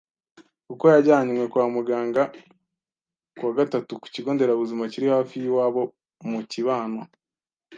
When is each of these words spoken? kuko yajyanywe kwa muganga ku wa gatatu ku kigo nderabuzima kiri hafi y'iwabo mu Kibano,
kuko 0.67 0.83
yajyanywe 0.93 1.43
kwa 1.51 1.65
muganga 1.75 2.23
ku 3.37 3.41
wa 3.47 3.51
gatatu 3.59 3.91
ku 4.01 4.07
kigo 4.13 4.29
nderabuzima 4.33 4.83
kiri 4.91 5.07
hafi 5.15 5.35
y'iwabo 5.43 5.81
mu 6.29 6.39
Kibano, 6.51 7.01